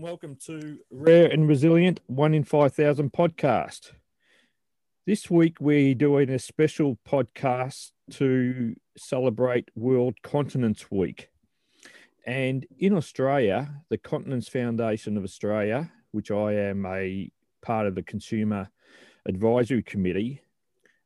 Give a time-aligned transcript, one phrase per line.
[0.00, 3.92] and welcome to Rare and Resilient One in 5,000 podcast.
[5.04, 11.28] This week, we're doing a special podcast to celebrate World Continence Week.
[12.24, 17.30] And in Australia, the Continence Foundation of Australia, which I am a
[17.60, 18.70] part of the Consumer
[19.28, 20.40] Advisory Committee,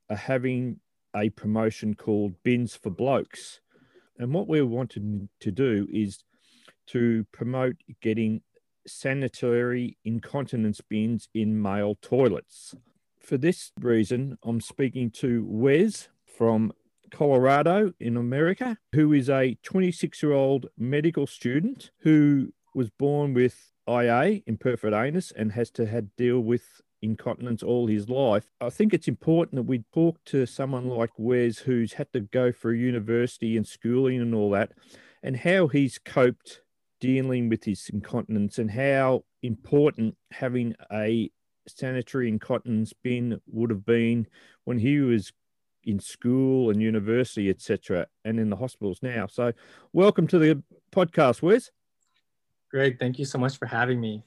[0.08, 0.79] are having
[1.17, 3.58] a promotion called Bins for Blokes.
[4.18, 6.22] And what we're wanting to do is
[6.89, 8.42] to promote getting
[8.86, 12.75] sanitary incontinence bins in male toilets.
[13.20, 16.72] For this reason, I'm speaking to Wes from
[17.11, 23.72] Colorado in America, who is a 26 year old medical student who was born with
[23.89, 28.46] IA, imperforate anus, and has to have deal with incontinence all his life.
[28.61, 32.50] I think it's important that we talk to someone like Wes, who's had to go
[32.50, 34.72] through university and schooling and all that,
[35.22, 36.62] and how he's coped
[37.05, 41.30] dealing with his incontinence and how important having a
[41.69, 44.27] sanitary incontinence bin would have been
[44.64, 45.30] when he was
[45.82, 49.27] in school and university, etc., and in the hospitals now.
[49.27, 49.52] So,
[49.92, 51.70] welcome to the podcast, Wes.
[52.70, 54.25] Greg, thank you so much for having me.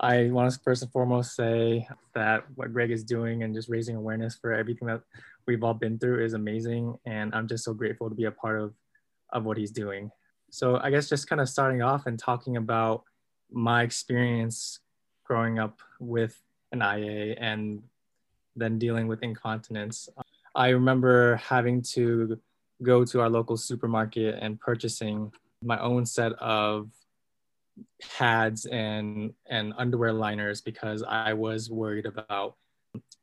[0.00, 3.96] I want to first and foremost say that what Greg is doing and just raising
[3.96, 5.00] awareness for everything that
[5.48, 8.60] we've all been through is amazing, and I'm just so grateful to be a part
[8.60, 8.72] of
[9.32, 10.12] of what he's doing.
[10.50, 13.04] So I guess just kind of starting off and talking about
[13.50, 14.80] my experience
[15.24, 16.40] growing up with
[16.72, 17.82] an IA and
[18.56, 20.08] then dealing with incontinence.
[20.54, 22.38] I remember having to
[22.82, 26.90] go to our local supermarket and purchasing my own set of
[28.00, 32.56] pads and and underwear liners because I was worried about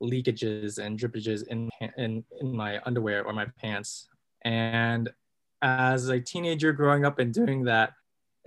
[0.01, 4.07] leakages and drippages in in, in my underwear or my pants.
[4.43, 5.09] And
[5.61, 7.93] as a teenager growing up and doing that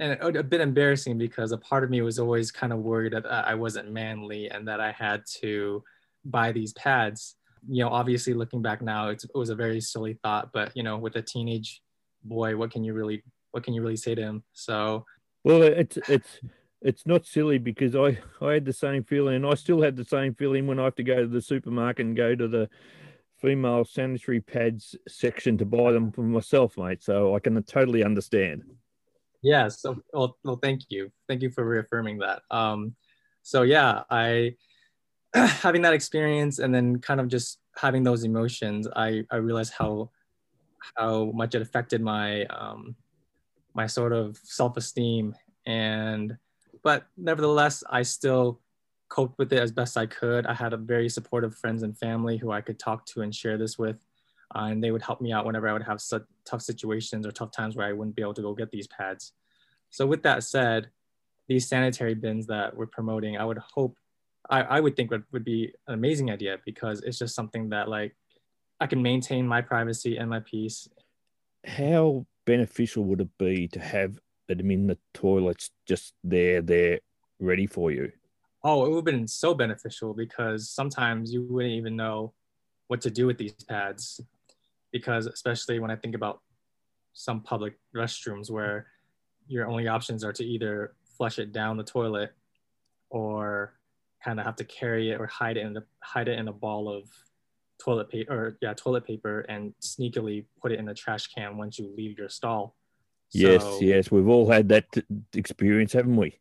[0.00, 3.26] and a bit embarrassing because a part of me was always kind of worried that
[3.26, 5.84] uh, I wasn't manly and that I had to
[6.24, 7.36] buy these pads.
[7.68, 10.96] You know, obviously looking back now, it was a very silly thought, but you know,
[10.96, 11.82] with a teenage
[12.24, 14.42] boy, what can you really, what can you really say to him?
[14.54, 15.04] So,
[15.44, 16.40] well, it's it's
[16.80, 20.34] it's not silly because I I had the same feeling, I still had the same
[20.34, 22.70] feeling when I have to go to the supermarket and go to the
[23.40, 27.02] female sanitary pads section to buy them for myself, mate.
[27.02, 28.64] So I can totally understand.
[29.42, 29.80] Yes.
[29.80, 31.10] So, well, well, thank you.
[31.28, 32.42] Thank you for reaffirming that.
[32.50, 32.94] Um,
[33.42, 34.56] so yeah, I
[35.34, 40.10] having that experience and then kind of just having those emotions, I I realized how
[40.96, 42.94] how much it affected my um,
[43.74, 45.34] my sort of self esteem
[45.66, 46.36] and
[46.82, 48.60] but nevertheless, I still
[49.10, 50.46] coped with it as best I could.
[50.46, 53.58] I had a very supportive friends and family who I could talk to and share
[53.58, 53.96] this with.
[54.54, 57.30] Uh, and they would help me out whenever I would have such tough situations or
[57.30, 59.32] tough times where I wouldn't be able to go get these pads.
[59.90, 60.88] So with that said,
[61.48, 63.96] these sanitary bins that we're promoting, I would hope,
[64.48, 67.88] I, I would think would, would be an amazing idea because it's just something that
[67.88, 68.16] like
[68.80, 70.88] I can maintain my privacy and my peace.
[71.66, 74.18] How beneficial would it be to have
[74.48, 77.00] them in the toilets just there, there,
[77.40, 78.12] ready for you?
[78.62, 82.32] Oh, it would have been so beneficial because sometimes you wouldn't even know
[82.88, 84.20] what to do with these pads.
[84.92, 86.40] Because especially when I think about
[87.12, 88.86] some public restrooms where
[89.46, 92.32] your only options are to either flush it down the toilet
[93.10, 93.74] or
[94.24, 96.52] kind of have to carry it or hide it in the hide it in a
[96.52, 97.08] ball of
[97.78, 101.78] toilet paper or yeah toilet paper and sneakily put it in the trash can once
[101.78, 102.76] you leave your stall.
[103.32, 104.86] Yes, so, yes, we've all had that
[105.34, 106.40] experience, haven't we?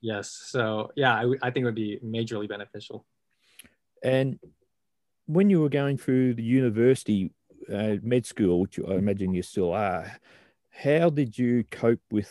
[0.00, 0.30] Yes.
[0.46, 3.06] So yeah, I, I think it would be majorly beneficial.
[4.02, 4.38] And
[5.26, 7.32] when you were going through the university
[7.72, 10.10] uh, med school, which I imagine you still are,
[10.70, 12.30] how did you cope with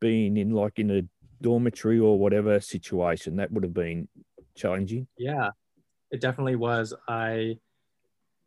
[0.00, 1.02] being in like in a
[1.42, 3.36] dormitory or whatever situation?
[3.36, 4.08] That would have been
[4.54, 5.08] challenging.
[5.18, 5.50] Yeah,
[6.10, 6.94] it definitely was.
[7.08, 7.58] I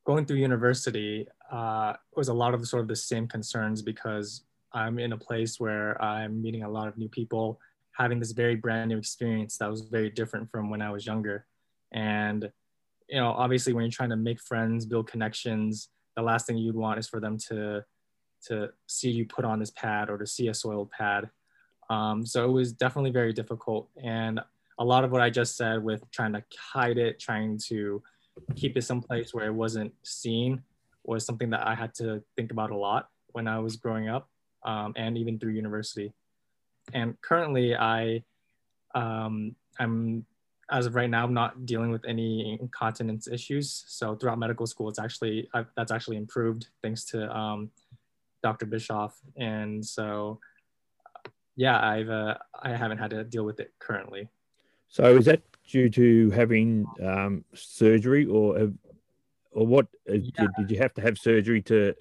[0.05, 4.43] going through university uh, was a lot of sort of the same concerns because
[4.73, 7.59] I'm in a place where I'm meeting a lot of new people
[7.97, 11.45] having this very brand new experience that was very different from when I was younger.
[11.91, 12.51] And,
[13.07, 16.75] you know, obviously when you're trying to make friends, build connections, the last thing you'd
[16.75, 17.83] want is for them to,
[18.47, 21.29] to see you put on this pad or to see a soiled pad.
[21.89, 23.89] Um, so it was definitely very difficult.
[24.01, 24.39] And
[24.77, 28.01] a lot of what I just said with trying to hide it, trying to
[28.55, 30.61] keep it someplace where it wasn't seen
[31.03, 34.29] was something that I had to think about a lot when I was growing up
[34.63, 36.13] um, and even through university
[36.93, 38.23] and currently I
[38.95, 40.25] um, I'm
[40.71, 43.83] as of right now I'm not dealing with any incontinence issues.
[43.87, 47.71] So throughout medical school, it's actually I've, that's actually improved thanks to um,
[48.43, 48.65] Dr.
[48.65, 49.19] Bischoff.
[49.37, 50.39] And so
[51.55, 54.29] yeah, I've uh, I haven't had to deal with it currently.
[54.87, 58.73] So is that due to having um, surgery, or have,
[59.51, 59.87] or what?
[60.07, 60.13] Yeah.
[60.15, 61.93] Did, did, you have to have surgery to?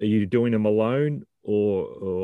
[0.00, 2.23] Are you doing them alone, or or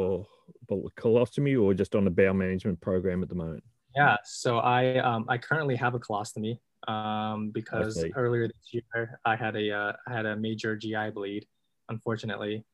[1.00, 3.64] colostomy, or just on a bowel management program at the moment?
[3.96, 9.36] Yeah, so I um, I currently have a colostomy um, because earlier this year I
[9.36, 11.46] had a uh, I had a major GI bleed,
[11.88, 12.64] unfortunately.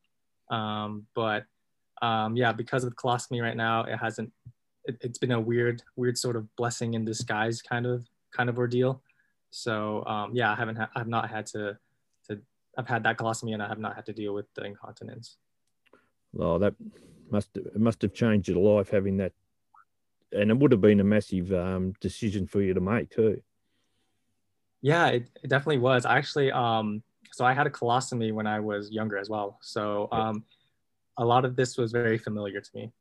[0.50, 1.44] Um, but
[2.02, 4.32] um, yeah, because of the colostomy right now, it hasn't.
[4.84, 8.58] It, has been a weird, weird sort of blessing in disguise kind of kind of
[8.58, 9.02] ordeal.
[9.50, 10.76] So um, yeah, I haven't.
[10.76, 11.78] Ha- I've not had to
[12.28, 12.40] to.
[12.78, 15.38] I've had that colostomy and I have not had to deal with the incontinence.
[16.38, 16.75] Oh, that
[17.31, 19.32] must it must have changed your life having that,
[20.32, 23.40] and it would have been a massive um, decision for you to make too.
[24.82, 26.06] Yeah, it, it definitely was.
[26.06, 27.02] I actually, um,
[27.32, 29.58] so I had a colostomy when I was younger as well.
[29.61, 30.44] So um,
[31.19, 32.93] a lot of this was very familiar to me.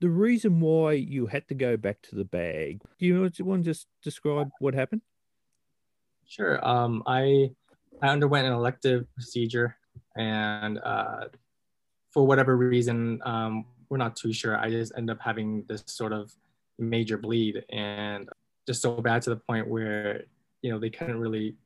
[0.00, 3.70] The reason why you had to go back to the bag, do you want to
[3.70, 5.02] just describe what happened?
[6.26, 6.66] Sure.
[6.66, 7.50] Um, I
[8.00, 9.76] I underwent an elective procedure,
[10.16, 11.24] and uh,
[12.10, 14.58] for whatever reason, um, we're not too sure.
[14.58, 16.32] I just end up having this sort of
[16.78, 18.28] major bleed, and
[18.66, 20.24] just so bad to the point where
[20.62, 21.56] you know they couldn't really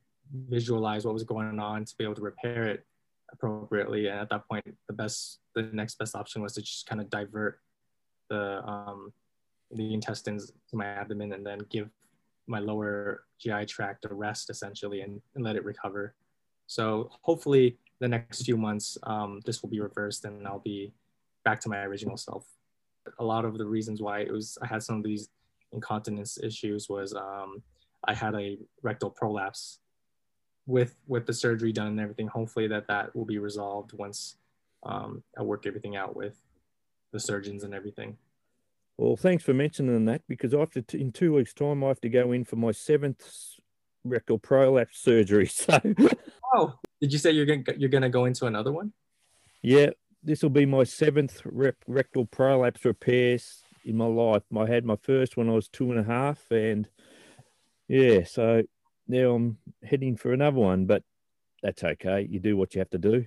[0.48, 2.84] visualize what was going on to be able to repair it
[3.32, 4.08] appropriately.
[4.08, 7.10] And at that point, the best, the next best option was to just kind of
[7.10, 7.60] divert
[8.30, 9.12] the um,
[9.70, 11.90] the intestines to my abdomen and then give
[12.46, 16.14] my lower GI tract a rest essentially and, and let it recover.
[16.66, 20.92] So hopefully the next few months, um, this will be reversed and I'll be
[21.44, 22.46] back to my original self.
[23.18, 25.28] A lot of the reasons why it was I had some of these
[25.72, 27.62] incontinence issues was um,
[28.04, 29.80] I had a rectal prolapse
[30.66, 32.28] with with the surgery done and everything.
[32.28, 34.36] Hopefully that that will be resolved once
[34.84, 36.40] um, I work everything out with
[37.12, 38.16] the surgeons and everything.
[38.96, 42.08] Well, thanks for mentioning that because after t- in two weeks' time I have to
[42.08, 43.26] go in for my seventh
[44.04, 45.50] rectal prolapse surgery.
[45.54, 45.78] So,
[46.54, 48.92] oh, did you say you're gonna you're gonna go into another one?
[49.62, 49.90] Yeah,
[50.22, 53.38] this will be my seventh rep- rectal prolapse repair
[53.84, 54.42] in my life.
[54.56, 56.88] I had my first when I was two and a half, and
[57.88, 58.62] yeah, so
[59.08, 61.02] now I'm heading for another one, but
[61.62, 62.26] that's okay.
[62.30, 63.26] You do what you have to do.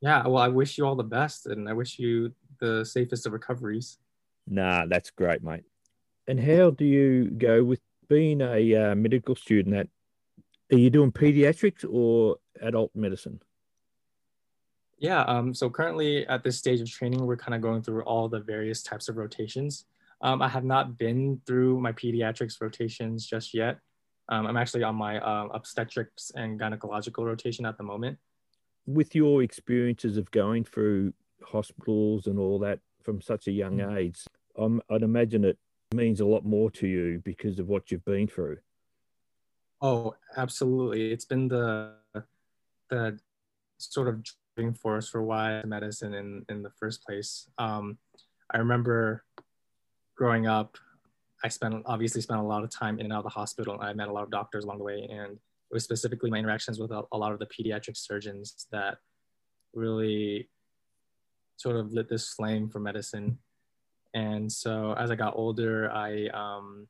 [0.00, 3.32] Yeah, well, I wish you all the best, and I wish you the safest of
[3.32, 3.98] recoveries.
[4.46, 5.64] Nah, that's great, mate.
[6.26, 9.76] And how do you go with being a uh, medical student?
[9.76, 9.88] At
[10.72, 13.40] are you doing pediatrics or adult medicine?
[14.98, 18.28] Yeah, um, so currently at this stage of training, we're kind of going through all
[18.28, 19.84] the various types of rotations.
[20.20, 23.78] Um, I have not been through my pediatrics rotations just yet.
[24.28, 28.18] Um, I'm actually on my uh, obstetrics and gynecological rotation at the moment.
[28.86, 33.96] With your experiences of going through hospitals and all that from such a young mm-hmm.
[33.98, 34.20] age,
[34.56, 35.58] um, I'd imagine it
[35.92, 38.58] means a lot more to you because of what you've been through.
[39.84, 41.10] Oh, absolutely!
[41.10, 41.94] It's been the
[42.88, 43.18] the
[43.78, 44.22] sort of
[44.54, 47.48] driving force for why medicine in in the first place.
[47.58, 47.98] Um,
[48.52, 49.24] I remember
[50.16, 50.78] growing up,
[51.42, 53.74] I spent obviously spent a lot of time in and out of the hospital.
[53.74, 56.38] and I met a lot of doctors along the way, and it was specifically my
[56.38, 58.98] interactions with a, a lot of the pediatric surgeons that
[59.74, 60.48] really
[61.56, 63.38] sort of lit this flame for medicine.
[64.14, 66.86] And so as I got older, I um,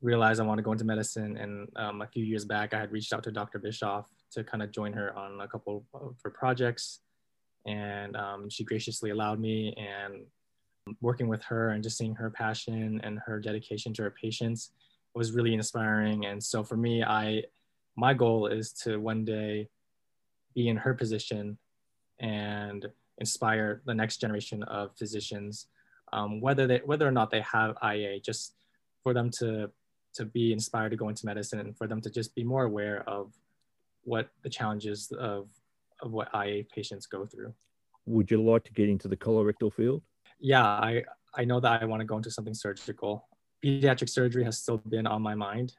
[0.00, 1.36] realized I want to go into medicine.
[1.36, 3.58] And um, a few years back, I had reached out to Dr.
[3.58, 7.00] Bischoff to kind of join her on a couple of her projects.
[7.66, 9.74] And um, she graciously allowed me.
[9.76, 10.24] And
[11.00, 14.72] working with her and just seeing her passion and her dedication to her patients
[15.14, 16.26] was really inspiring.
[16.26, 17.44] And so for me, I
[17.96, 19.68] my goal is to one day
[20.54, 21.58] be in her position
[22.20, 22.86] and
[23.18, 25.66] inspire the next generation of physicians,
[26.12, 28.54] um, whether they whether or not they have IA, just
[29.02, 29.70] for them to
[30.14, 33.08] to be inspired to go into medicine and for them to just be more aware
[33.08, 33.32] of
[34.04, 35.48] what the challenges of
[36.00, 37.52] of what IA patients go through.
[38.06, 40.02] Would you like to get into the colorectal field?
[40.38, 43.28] yeah, I, I know that I want to go into something surgical.
[43.64, 45.74] Pediatric surgery has still been on my mind.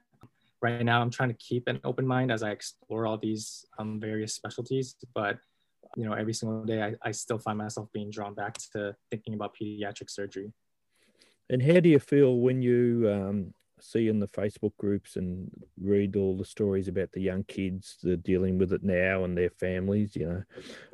[0.62, 4.00] Right now, I'm trying to keep an open mind as I explore all these um,
[4.00, 4.96] various specialties.
[5.16, 5.38] But
[5.96, 9.34] you know, every single day, I, I still find myself being drawn back to thinking
[9.34, 10.52] about pediatric surgery.
[11.50, 15.50] And how do you feel when you um, see in the Facebook groups and
[15.82, 19.38] read all the stories about the young kids that are dealing with it now and
[19.38, 20.16] their families?
[20.16, 20.44] You know,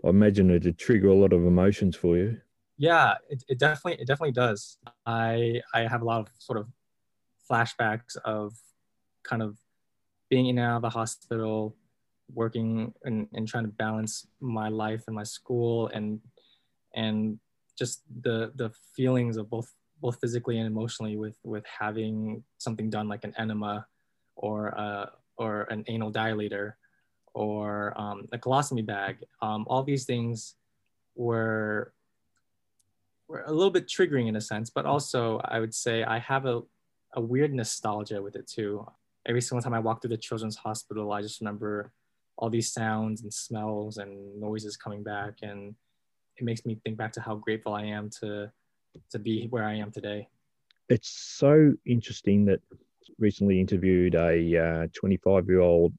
[0.04, 2.38] I imagine it'd trigger a lot of emotions for you
[2.78, 6.68] yeah it, it definitely it definitely does i i have a lot of sort of
[7.50, 8.54] flashbacks of
[9.24, 9.58] kind of
[10.30, 11.76] being in and out of the hospital
[12.34, 16.20] working and, and trying to balance my life and my school and
[16.96, 17.40] and
[17.78, 19.72] just the the feelings of both
[20.06, 23.88] both physically and emotionally with with having something done like an enema
[24.36, 26.74] or uh, or an anal dilator
[27.34, 29.18] or um, a colostomy bag.
[29.42, 30.58] Um, all these things
[31.16, 31.92] were
[33.28, 36.46] were a little bit triggering in a sense, but also I would say I have
[36.46, 36.62] a,
[37.16, 38.86] a weird nostalgia with it too.
[39.26, 41.92] Every single time I walk through the children's hospital, I just remember
[42.38, 45.74] all these sounds and smells and noises coming back and
[46.38, 48.52] it makes me think back to how grateful I am to
[49.12, 50.28] to be where I am today.
[50.90, 52.60] It's so interesting that
[53.20, 55.94] recently interviewed a 25 uh, year old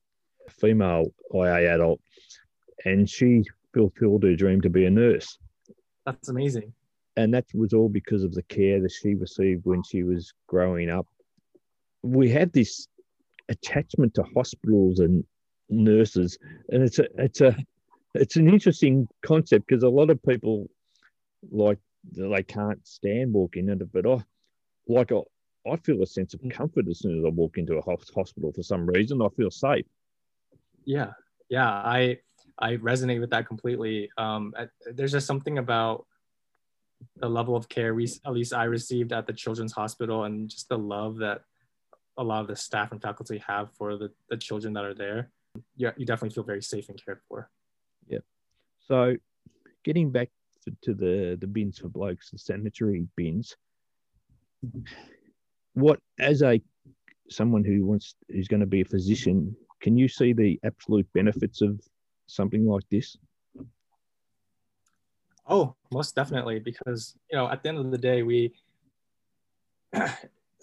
[0.50, 2.00] female IA adult,
[2.84, 3.42] and she
[3.74, 5.38] fulfilled her dream to be a nurse.
[6.04, 6.72] That's amazing.
[7.16, 10.90] And that was all because of the care that she received when she was growing
[10.90, 11.06] up.
[12.02, 12.88] We had this
[13.48, 15.24] attachment to hospitals and
[15.68, 16.38] nurses,
[16.68, 17.56] and it's a it's a
[18.14, 20.68] it's an interesting concept because a lot of people
[21.50, 21.78] like
[22.12, 24.24] they can't stand walking into but I
[24.88, 25.20] like I,
[25.70, 26.50] I feel a sense of mm.
[26.50, 29.20] comfort as soon as I walk into a hospital for some reason.
[29.22, 29.86] I feel safe.
[30.84, 31.12] Yeah,
[31.48, 32.18] yeah, I
[32.58, 34.10] I resonate with that completely.
[34.16, 34.54] Um,
[34.86, 36.06] there's just something about
[37.16, 40.68] the level of care we at least I received at the children's hospital and just
[40.68, 41.42] the love that
[42.16, 45.30] a lot of the staff and faculty have for the, the children that are there.
[45.76, 47.50] Yeah, you definitely feel very safe and cared for.
[48.08, 48.20] Yeah.
[48.88, 49.16] So
[49.84, 50.30] getting back
[50.82, 53.56] to, the the bins for blokes, the sanitary bins.
[55.74, 56.60] What as a
[57.28, 61.60] someone who wants who's going to be a physician, can you see the absolute benefits
[61.60, 61.80] of
[62.26, 63.16] something like this?
[65.48, 68.54] Oh, most definitely, because you know, at the end of the day, we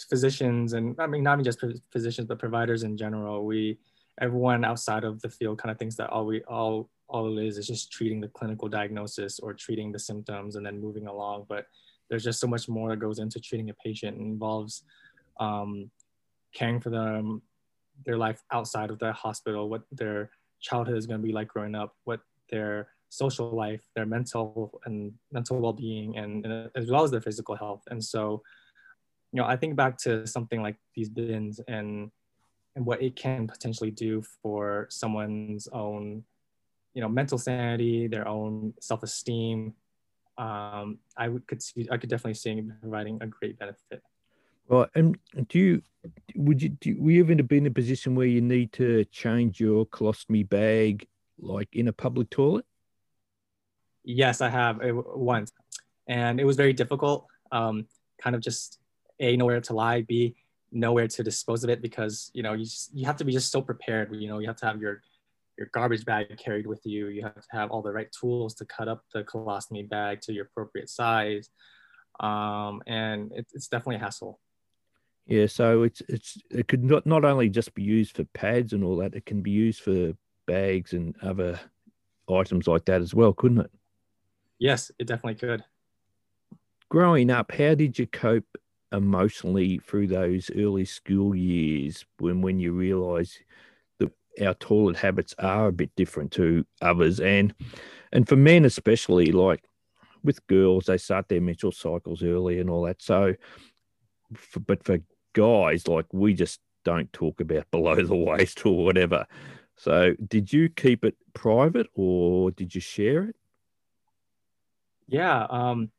[0.09, 3.77] physicians and I mean not even just physicians, but providers in general, we
[4.19, 7.57] everyone outside of the field kind of thinks that all we all all it is
[7.57, 11.45] is just treating the clinical diagnosis or treating the symptoms and then moving along.
[11.47, 11.67] But
[12.09, 14.17] there's just so much more that goes into treating a patient.
[14.17, 14.83] It involves
[15.39, 15.91] um,
[16.53, 17.41] caring for them,
[18.05, 21.75] their life outside of the hospital, what their childhood is going to be like growing
[21.75, 27.11] up, what their social life, their mental and mental well-being, and, and as well as
[27.11, 27.83] their physical health.
[27.91, 28.41] And so,
[29.31, 32.11] you know, I think back to something like these bins and
[32.75, 36.23] and what it can potentially do for someone's own,
[36.93, 39.73] you know, mental sanity, their own self-esteem.
[40.37, 44.01] Um, I would could see, I could definitely see providing a great benefit.
[44.67, 45.17] Well, and
[45.49, 45.81] do you
[46.35, 49.85] would you do we ever be in a position where you need to change your
[49.85, 51.07] colostomy bag
[51.39, 52.65] like in a public toilet?
[54.03, 55.51] Yes, I have once,
[56.07, 57.27] and it was very difficult.
[57.51, 57.87] Um,
[58.21, 58.79] kind of just
[59.19, 60.35] a nowhere to lie, b
[60.71, 63.51] nowhere to dispose of it because you know you just, you have to be just
[63.51, 64.15] so prepared.
[64.15, 65.01] You know you have to have your
[65.57, 67.07] your garbage bag carried with you.
[67.07, 70.33] You have to have all the right tools to cut up the colostomy bag to
[70.33, 71.49] your appropriate size,
[72.19, 74.39] um, and it, it's definitely a hassle.
[75.25, 78.83] Yeah, so it's it's it could not not only just be used for pads and
[78.83, 80.13] all that, it can be used for
[80.45, 81.59] bags and other
[82.29, 83.71] items like that as well, couldn't it?
[84.59, 85.63] Yes, it definitely could.
[86.89, 88.45] Growing up, how did you cope
[88.91, 93.43] emotionally through those early school years when when you realise that
[94.41, 97.53] our toilet habits are a bit different to others and
[98.11, 99.63] and for men especially like
[100.23, 103.33] with girls they start their menstrual cycles early and all that so
[104.35, 104.99] for, but for
[105.33, 109.25] guys, like we just don't talk about below the waist or whatever.
[109.75, 113.35] So, did you keep it private or did you share it?
[115.07, 115.45] Yeah.
[115.49, 115.91] Um,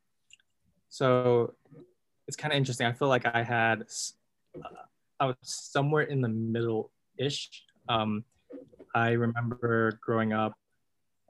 [0.89, 1.55] so
[2.27, 2.87] it's kind of interesting.
[2.87, 3.85] I feel like I had,
[4.57, 4.69] uh,
[5.19, 7.65] I was somewhere in the middle ish.
[7.89, 8.25] Um,
[8.95, 10.57] I remember growing up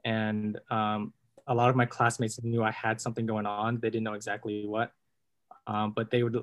[0.03, 1.13] and um,
[1.47, 3.79] a lot of my classmates knew I had something going on.
[3.79, 4.91] They didn't know exactly what.
[5.67, 6.37] Um, but they would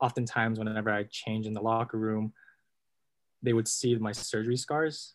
[0.00, 2.32] oftentimes, whenever I change in the locker room,
[3.42, 5.14] they would see my surgery scars.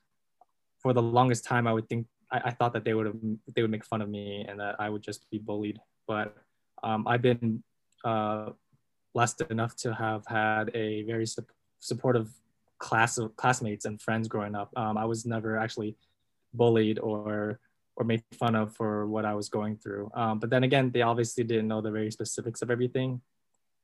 [0.81, 3.15] For the longest time, I would think I, I thought that they would have
[3.55, 5.79] they would make fun of me and that I would just be bullied.
[6.07, 6.35] But
[6.83, 7.63] um, I've been
[8.05, 8.51] uh,
[9.13, 11.45] blessed enough to have had a very su-
[11.79, 12.29] supportive
[12.79, 14.71] class classmates and friends growing up.
[14.75, 15.95] Um, I was never actually
[16.53, 17.59] bullied or
[17.95, 20.09] or made fun of for what I was going through.
[20.13, 23.21] Um, but then again, they obviously didn't know the very specifics of everything.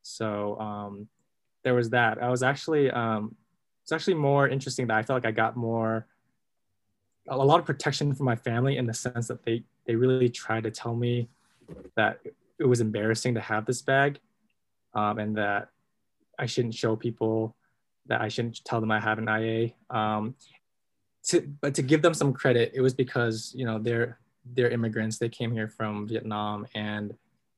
[0.04, 1.10] So um,
[1.64, 2.24] there was that.
[2.24, 3.36] I was actually um,
[3.84, 6.08] it's actually more interesting that I felt like I got more
[7.28, 10.64] a lot of protection from my family in the sense that they they really tried
[10.64, 11.28] to tell me
[11.96, 12.20] that
[12.60, 14.20] it was embarrassing to have this bag
[14.94, 15.70] um, and that
[16.40, 17.56] I shouldn't show people
[18.08, 19.72] that I shouldn't tell them I have an IA.
[19.90, 20.36] Um,
[21.26, 24.20] to, but to give them some credit, it was because you know they're
[24.54, 25.18] they're immigrants.
[25.18, 27.16] They came here from Vietnam and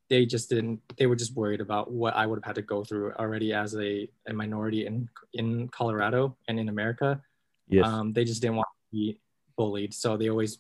[0.10, 2.84] they just didn't they were just worried about what i would have had to go
[2.84, 7.22] through already as a, a minority in in colorado and in america
[7.70, 7.86] Yes.
[7.86, 9.20] um, they just didn't want to be
[9.58, 10.60] bullied so they always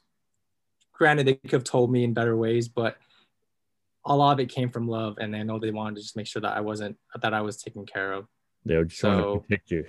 [0.92, 2.98] granted they could have told me in better ways but
[4.06, 6.28] a lot of it came from love and i know they wanted to just make
[6.28, 8.28] sure that i wasn't that i was taken care of
[8.68, 9.86] they were just trying so- to protect you.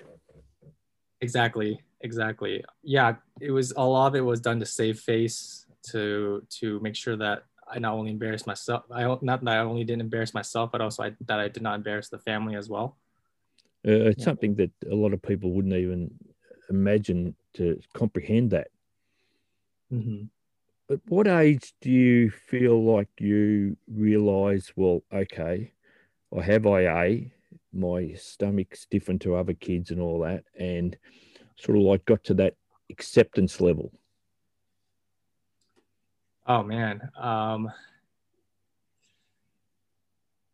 [1.20, 6.46] exactly exactly yeah it was a lot of it was done to save face to
[6.48, 9.82] to make sure that i not only embarrassed myself i don't- not that i only
[9.82, 12.96] didn't embarrass myself but also I, that i did not embarrass the family as well
[13.86, 14.24] Uh, it's Yeah.
[14.30, 16.10] something that a lot of people wouldn't even
[16.68, 18.68] imagine to comprehend that.
[19.92, 20.24] mm-hmm.
[20.90, 25.72] At what age do you feel like you realize, well, okay,
[26.36, 27.30] I have IA,
[27.78, 30.96] my stomach's different to other kids and all that, and
[31.56, 32.54] sort of like got to that
[32.90, 33.92] acceptance level?
[36.48, 37.70] oh man um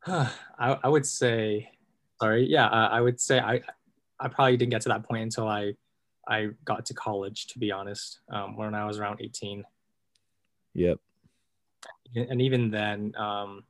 [0.06, 1.70] I, I would say
[2.20, 3.60] sorry yeah I, I would say i
[4.20, 5.72] i probably didn't get to that point until i
[6.28, 9.64] i got to college to be honest um, when i was around 18
[10.74, 10.98] Yep.
[12.16, 13.62] and even then um,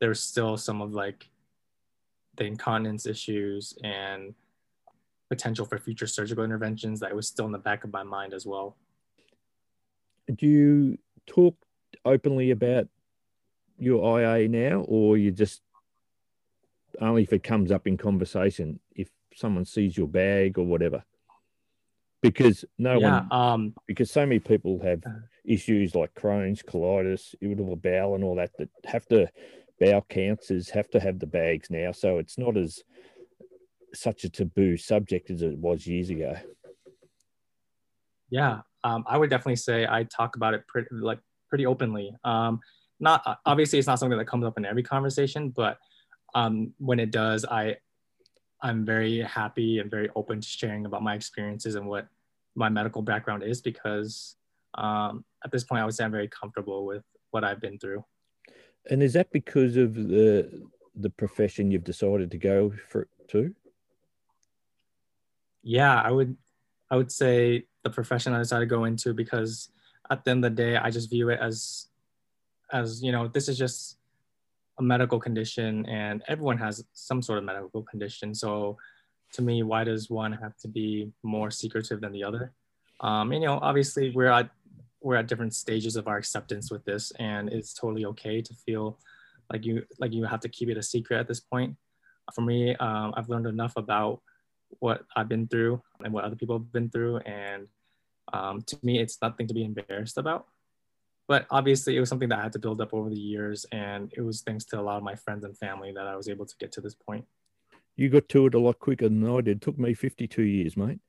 [0.00, 1.28] there's still some of like
[2.38, 4.34] the incontinence issues and
[5.28, 8.46] potential for future surgical interventions that was still in the back of my mind as
[8.46, 8.76] well
[10.34, 11.56] Do you talk
[12.04, 12.88] openly about
[13.78, 15.62] your IA now, or you just
[17.00, 21.04] only if it comes up in conversation, if someone sees your bag or whatever?
[22.22, 25.20] Because no yeah one, um because so many people have Uh.
[25.44, 29.28] issues like Crohn's, colitis, irritable bowel, and all that that have to
[29.80, 31.92] bowel cancers have to have the bags now.
[31.92, 32.82] So it's not as
[33.94, 36.36] such a taboo subject as it was years ago.
[38.30, 41.18] yeah um, i would definitely say i talk about it pretty like
[41.48, 42.60] pretty openly um,
[43.00, 45.78] not obviously it's not something that comes up in every conversation but
[46.34, 47.74] um, when it does i
[48.62, 52.08] i'm very happy and very open to sharing about my experiences and what
[52.54, 54.36] my medical background is because
[54.74, 58.04] um, at this point i would say i'm very comfortable with what i've been through
[58.90, 63.54] And is that because of the the profession you've decided to go for to?
[65.62, 66.36] yeah i would
[66.90, 69.70] i would say the profession i decided to go into because
[70.10, 71.88] at the end of the day i just view it as
[72.72, 73.98] as you know this is just
[74.78, 78.76] a medical condition and everyone has some sort of medical condition so
[79.32, 82.52] to me why does one have to be more secretive than the other
[83.00, 84.48] um you know obviously we're at
[85.00, 88.98] we're at different stages of our acceptance with this and it's totally okay to feel
[89.52, 91.76] like you like you have to keep it a secret at this point
[92.34, 94.20] for me um, i've learned enough about
[94.80, 97.18] what I've been through and what other people have been through.
[97.18, 97.66] And
[98.32, 100.46] um, to me, it's nothing to be embarrassed about.
[101.26, 103.66] But obviously, it was something that I had to build up over the years.
[103.72, 106.28] And it was thanks to a lot of my friends and family that I was
[106.28, 107.24] able to get to this point.
[107.96, 109.58] You got to it a lot quicker than I did.
[109.58, 111.00] It took me 52 years, mate.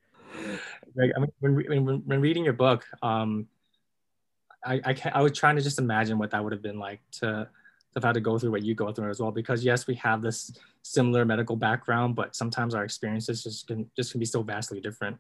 [0.96, 3.48] Greg, I mean, when, when, when reading your book, um,
[4.66, 7.48] I, I, I was trying to just imagine what that would have been like to
[7.96, 9.32] have had to go through what you go through as well.
[9.32, 14.12] Because yes, we have this similar medical background, but sometimes our experiences just can just
[14.12, 15.18] can be so vastly different.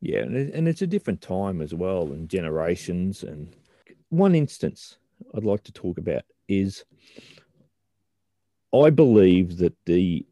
[0.00, 3.22] Yeah, and it's a different time as well, and generations.
[3.22, 3.54] And
[4.08, 4.96] one instance
[5.34, 6.84] I'd like to talk about is
[8.74, 10.26] I believe that the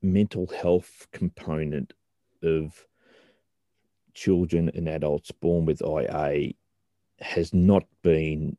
[0.00, 1.92] mental health component
[2.42, 2.86] of
[4.14, 6.52] children and adults born with IA
[7.20, 8.56] has not been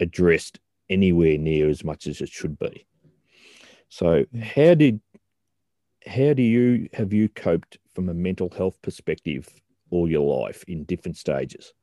[0.00, 2.86] addressed anywhere near as much as it should be.
[3.88, 5.00] So how did
[6.06, 9.48] how do you have you coped from a mental health perspective
[9.90, 11.74] all your life in different stages?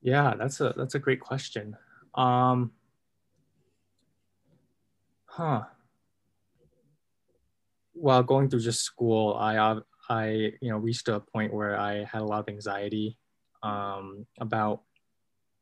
[0.00, 1.76] Yeah, that's a that's a great question.
[2.14, 2.72] Um,
[5.26, 5.62] huh.
[7.92, 10.28] While going through just school, I I
[10.60, 13.18] you know reached a point where I had a lot of anxiety
[13.62, 14.82] um, about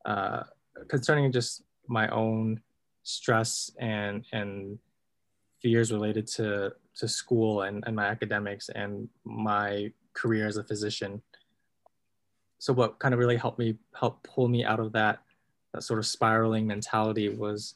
[0.04, 0.42] uh,
[0.88, 2.60] concerning just my own
[3.02, 4.78] stress and and
[5.62, 11.22] fears related to to school and, and my academics and my career as a physician.
[12.58, 15.20] So what kind of really helped me help pull me out of that
[15.72, 17.74] that sort of spiraling mentality was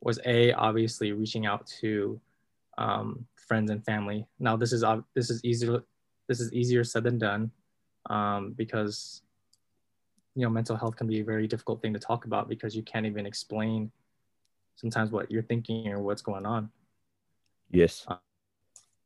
[0.00, 2.20] was a obviously reaching out to
[2.78, 4.26] um, friends and family.
[4.38, 5.82] Now this is this is easier
[6.28, 7.50] this is easier said than done
[8.08, 9.22] um, because
[10.34, 12.82] you know mental health can be a very difficult thing to talk about because you
[12.82, 13.90] can't even explain
[14.76, 16.70] sometimes what you're thinking or what's going on
[17.70, 18.06] Yes.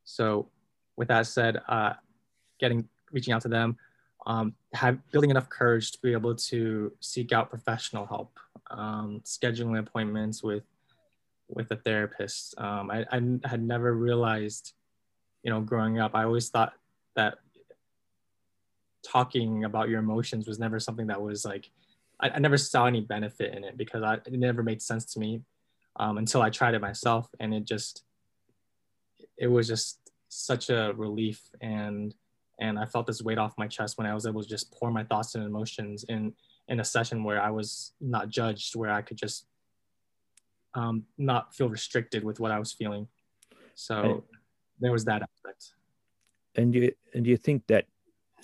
[0.05, 0.49] so
[0.97, 1.95] with that said uh,
[2.59, 3.77] getting reaching out to them
[4.27, 8.39] um, have building enough courage to be able to seek out professional help
[8.71, 10.65] um, scheduling appointments with
[11.49, 12.59] with a therapist.
[12.59, 14.73] Um, I, I had never realized,
[15.43, 16.73] you know, growing up, I always thought
[17.15, 17.39] that
[19.07, 21.71] talking about your emotions was never something that was like,
[22.21, 25.21] I, I never saw any benefit in it because I, it never made sense to
[25.21, 25.43] me
[25.97, 27.29] um, until I tried it myself.
[27.41, 28.05] And it just,
[29.37, 31.41] it was just such a relief.
[31.61, 32.15] And,
[32.61, 34.91] and I felt this weight off my chest when I was able to just pour
[34.91, 36.33] my thoughts and emotions in,
[36.69, 39.47] in a session where I was not judged, where I could just
[40.75, 43.09] um, not feel restricted with what I was feeling.
[43.75, 44.23] So and,
[44.81, 45.73] there was that aspect.
[46.57, 47.87] And you and you think that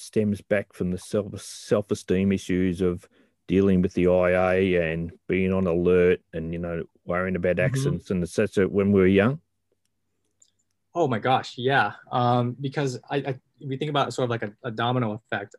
[0.03, 3.09] stems back from the self self esteem issues of
[3.49, 7.67] dealing with the IA and being on alert and you know worrying about mm-hmm.
[7.67, 8.15] accidents mm-hmm.
[8.15, 8.69] and etc.
[8.69, 9.41] When we were young.
[10.95, 11.93] Oh my gosh, yeah.
[12.11, 15.55] Um, because I, I, if you think about sort of like a, a domino effect,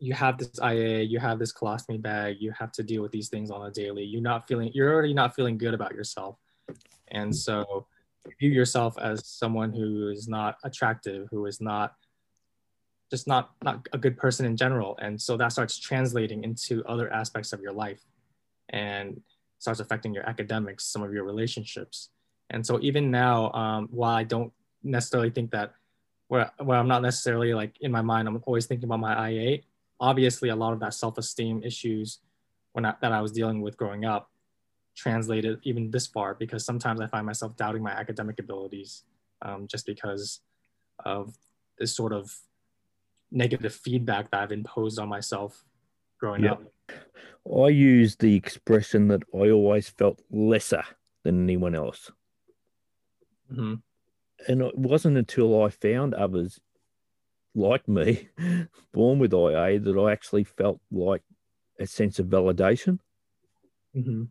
[0.00, 3.28] you have this IA, you have this colostomy bag, you have to deal with these
[3.28, 4.02] things on a daily.
[4.02, 6.36] You're not feeling, you're already not feeling good about yourself.
[7.12, 7.86] And so
[8.40, 11.94] view yourself as someone who is not attractive, who is not
[13.12, 14.98] just not, not a good person in general.
[15.00, 18.02] And so that starts translating into other aspects of your life
[18.70, 19.20] and
[19.58, 22.08] starts affecting your academics, some of your relationships.
[22.50, 25.74] And so even now, um, while I don't necessarily think that
[26.28, 29.58] where, where I'm not necessarily like in my mind, I'm always thinking about my IA
[30.02, 32.18] obviously a lot of that self-esteem issues
[32.72, 34.28] when I, that I was dealing with growing up
[34.96, 39.04] translated even this far because sometimes I find myself doubting my academic abilities
[39.40, 40.40] um, just because
[41.04, 41.34] of
[41.78, 42.36] this sort of
[43.32, 45.64] negative feedback that I've imposed on myself
[46.20, 46.52] growing yep.
[46.52, 46.62] up.
[47.50, 50.84] I use the expression that I always felt lesser
[51.24, 52.10] than anyone else.
[53.50, 53.74] Mm-hmm.
[54.48, 56.60] And it wasn't until I found others
[57.54, 58.28] like me,
[58.92, 61.22] born with IA, that I actually felt like
[61.78, 62.98] a sense of validation.
[63.96, 64.24] Mm-hmm.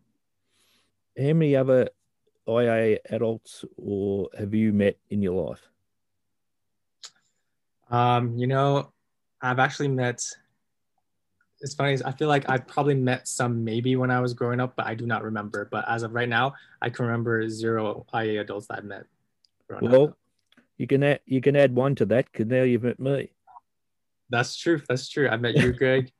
[1.18, 1.90] How many other
[2.48, 5.68] IA adults or have you met in your life?
[7.90, 8.91] Um, you know,
[9.42, 10.24] I've actually met.
[11.60, 11.98] It's funny.
[12.04, 14.94] I feel like I probably met some maybe when I was growing up, but I
[14.94, 15.68] do not remember.
[15.70, 19.04] But as of right now, I can remember zero IA adults that I've met.
[19.80, 20.18] Well, up
[20.82, 23.30] you can add you can add one to that because now you've met me.
[24.30, 24.80] That's true.
[24.88, 25.28] That's true.
[25.28, 26.10] I met you, Greg,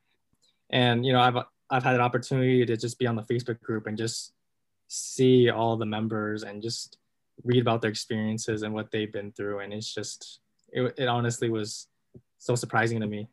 [0.70, 1.36] and you know I've
[1.70, 4.32] I've had an opportunity to just be on the Facebook group and just
[4.86, 6.98] see all the members and just
[7.44, 10.40] read about their experiences and what they've been through, and it's just
[10.72, 11.88] it, it honestly was
[12.42, 13.28] so surprising to me.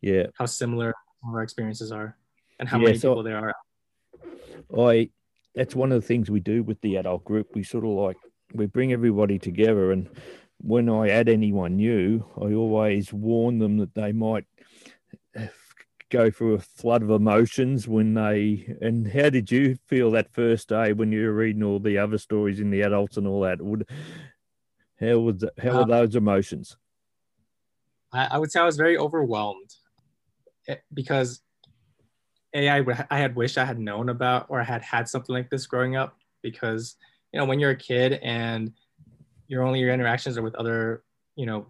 [0.00, 0.94] Yeah, how similar
[1.26, 2.16] our experiences are,
[2.58, 4.88] and how yeah, many so people there are.
[4.88, 5.10] I
[5.54, 7.48] that's one of the things we do with the adult group.
[7.54, 8.16] We sort of like
[8.54, 10.08] we bring everybody together and
[10.62, 14.44] when I add anyone new, I always warn them that they might
[16.10, 18.76] go through a flood of emotions when they.
[18.80, 22.18] And how did you feel that first day when you were reading all the other
[22.18, 23.60] stories in the adults and all that?
[23.60, 23.88] Would
[25.00, 26.76] how was how were um, those emotions?
[28.12, 29.74] I, I would say I was very overwhelmed
[30.68, 31.40] eh, because
[32.54, 36.18] I, had wished I had known about or had had something like this growing up
[36.42, 36.96] because
[37.32, 38.72] you know when you're a kid and
[39.48, 41.02] your only your interactions are with other,
[41.36, 41.66] you know,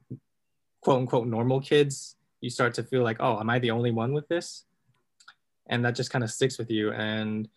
[0.83, 4.13] quote unquote normal kids, you start to feel like, oh, am I the only one
[4.13, 4.65] with this?
[5.69, 6.93] And that just kind of sticks with you.
[6.93, 7.49] And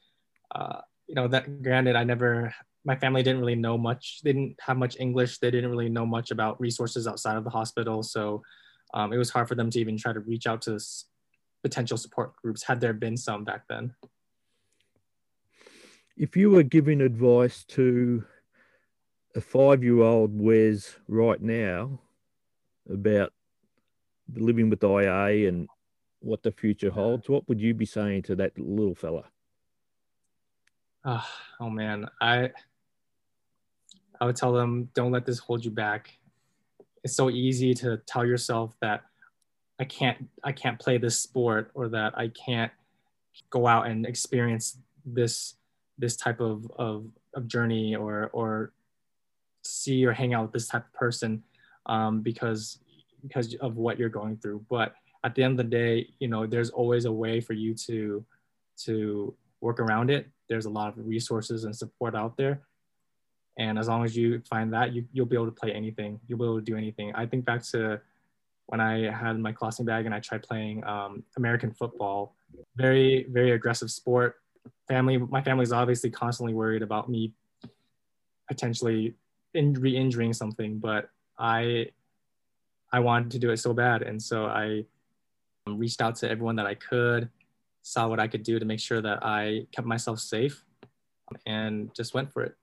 [0.53, 2.53] uh, you know, that granted, I never
[2.85, 4.21] my family didn't really know much.
[4.23, 5.39] They didn't have much English.
[5.39, 8.03] They didn't really know much about resources outside of the hospital.
[8.03, 8.43] So
[8.95, 10.79] um, it was hard for them to even try to reach out to
[11.61, 13.93] potential support groups had there been some back then.
[16.17, 18.23] If you were giving advice to
[19.35, 21.99] a five year old Wes right now
[22.89, 23.33] about
[24.33, 25.67] living with IA and
[26.21, 29.25] what the future holds, what would you be saying to that little fella?
[31.03, 31.27] Oh,
[31.59, 32.51] oh man, I
[34.21, 36.17] I would tell them don't let this hold you back.
[37.05, 39.03] It's so easy to tell yourself that
[39.79, 42.71] I can't I can't play this sport or that I can't
[43.51, 45.55] go out and experience this
[45.99, 48.73] this type of, of, of journey or or
[49.61, 51.43] see or hang out with this type of person
[51.85, 52.79] um, because
[53.21, 54.65] because of what you're going through.
[54.67, 57.75] But at the end of the day, you know, there's always a way for you
[57.85, 58.25] to
[58.85, 60.27] to work around it.
[60.49, 62.61] There's a lot of resources and support out there.
[63.57, 66.19] And as long as you find that, you, you'll be able to play anything.
[66.27, 67.13] You'll be able to do anything.
[67.15, 68.01] I think back to
[68.67, 72.35] when I had my colostomy bag and I tried playing um, American football.
[72.75, 74.37] Very, very aggressive sport.
[74.87, 77.33] Family, my family's obviously constantly worried about me
[78.47, 79.15] potentially
[79.53, 81.87] in re-injuring something, but I
[82.91, 84.85] I wanted to do it so bad, and so I
[85.67, 87.29] reached out to everyone that I could
[87.81, 90.63] saw what I could do to make sure that I kept myself safe
[91.45, 92.55] and just went for it.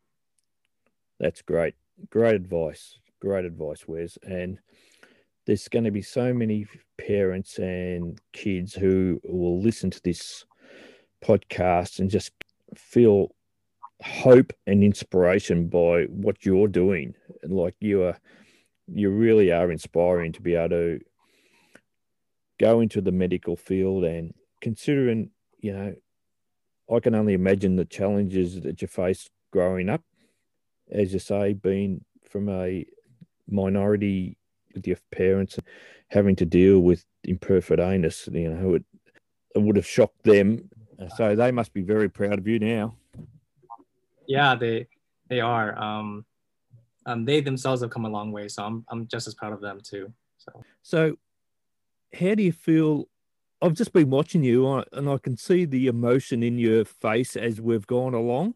[1.22, 1.76] That's great.
[2.10, 2.98] Great advice.
[3.20, 4.18] Great advice, Wes.
[4.24, 4.58] And
[5.46, 6.66] there's going to be so many
[6.98, 10.44] parents and kids who will listen to this
[11.24, 12.32] podcast and just
[12.74, 13.28] feel
[14.02, 17.14] hope and inspiration by what you're doing.
[17.44, 18.18] And like you are,
[18.88, 21.00] you really are inspiring to be able to
[22.58, 25.30] go into the medical field and considering,
[25.60, 25.94] you know,
[26.92, 30.02] I can only imagine the challenges that you faced growing up,
[30.90, 32.84] as you say, being from a
[33.48, 34.36] minority
[34.74, 35.58] with your parents,
[36.08, 38.84] having to deal with imperforate anus, you know, it,
[39.54, 40.68] it would have shocked them.
[41.16, 42.96] So they must be very proud of you now.
[44.26, 44.86] Yeah, they
[45.28, 45.76] they are.
[45.76, 46.24] Um,
[47.06, 49.60] um, they themselves have come a long way, so I'm I'm just as proud of
[49.60, 50.12] them too.
[50.38, 51.16] So, so
[52.14, 53.08] how do you feel
[53.62, 57.60] I've just been watching you and I can see the emotion in your face as
[57.60, 58.54] we've gone along.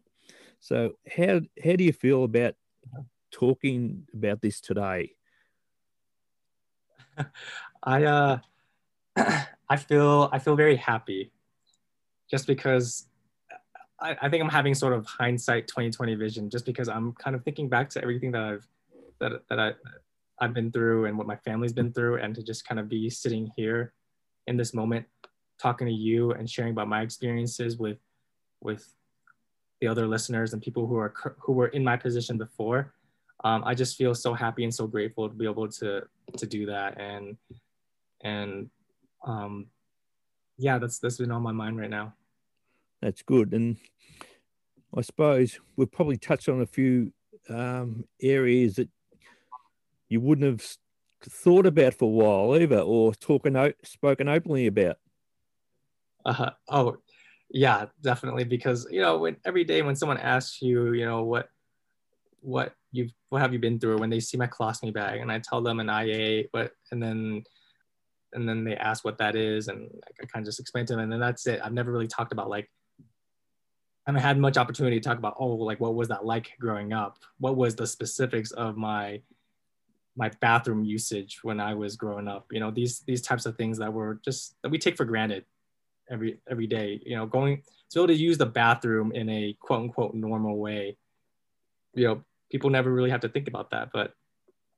[0.59, 2.55] So how how do you feel about
[3.31, 5.13] talking about this today?
[7.83, 8.39] I uh
[9.69, 11.31] I feel I feel very happy
[12.29, 13.07] just because
[13.99, 17.43] I, I think I'm having sort of hindsight 2020 vision just because I'm kind of
[17.43, 18.67] thinking back to everything that I've
[19.19, 19.73] that that I
[20.39, 23.09] I've been through and what my family's been through and to just kind of be
[23.09, 23.93] sitting here
[24.45, 25.05] in this moment
[25.59, 27.97] talking to you and sharing about my experiences with
[28.61, 28.93] with
[29.81, 32.93] the other listeners and people who are who were in my position before
[33.43, 36.01] um, i just feel so happy and so grateful to be able to
[36.37, 37.37] to do that and
[38.21, 38.69] and
[39.25, 39.67] um,
[40.57, 42.13] yeah that's that's been on my mind right now
[43.01, 43.77] that's good and
[44.95, 47.11] i suppose we've probably touched on a few
[47.49, 48.89] um, areas that
[50.09, 50.77] you wouldn't have
[51.23, 54.97] thought about for a while either, or talking spoken openly about?
[56.25, 56.51] Uh huh.
[56.69, 56.97] oh,
[57.49, 58.43] yeah, definitely.
[58.43, 61.49] Because you know, when every day when someone asks you, you know, what
[62.41, 65.39] what you've what have you been through, when they see my colostomy bag, and I
[65.39, 67.43] tell them an IA, but and then
[68.33, 69.89] and then they ask what that is, and
[70.21, 71.61] I kind of just explain to them, and then that's it.
[71.63, 75.47] I've never really talked about like I haven't had much opportunity to talk about oh
[75.47, 77.17] like what was that like growing up?
[77.39, 79.21] What was the specifics of my
[80.17, 82.47] my bathroom usage when I was growing up.
[82.51, 85.45] You know, these these types of things that were just that we take for granted
[86.09, 87.01] every every day.
[87.05, 90.57] You know, going to be able to use the bathroom in a quote unquote normal
[90.57, 90.97] way.
[91.93, 94.13] You know, people never really have to think about that, but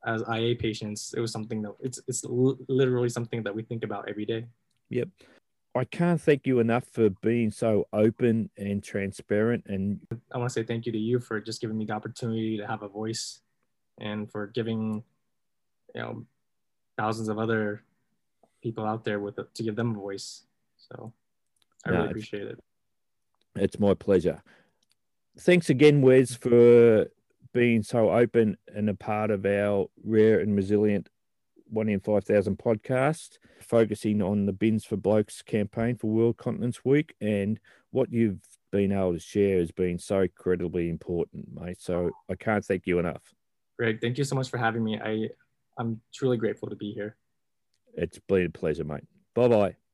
[0.06, 4.08] as IA patients, it was something that it's it's literally something that we think about
[4.10, 4.46] every day.
[4.90, 5.10] Yep.
[5.76, 9.66] I can't thank you enough for being so open and transparent.
[9.68, 10.00] And
[10.34, 12.66] I want to say thank you to you for just giving me the opportunity to
[12.66, 13.42] have a voice
[14.00, 15.04] and for giving
[15.94, 16.26] you know
[16.98, 17.84] thousands of other
[18.62, 20.44] people out there with a, to give them a voice.
[20.92, 21.14] So
[21.86, 22.60] I no, really appreciate it.
[23.56, 24.42] It's my pleasure.
[25.40, 27.08] Thanks again, Wes, for
[27.54, 31.10] being so open and a part of our rare and resilient
[31.72, 37.14] one in 5,000 podcast, focusing on the Bins for Blokes campaign for World Continence Week.
[37.22, 37.60] And
[37.92, 38.40] what you've
[38.72, 41.80] been able to share has been so incredibly important, mate.
[41.80, 43.34] So I can't thank you enough.
[43.78, 45.00] Greg, thank you so much for having me.
[45.00, 45.30] I
[45.78, 47.16] I'm truly grateful to be here.
[47.94, 49.08] It's been a pleasure, mate.
[49.34, 49.89] Bye bye.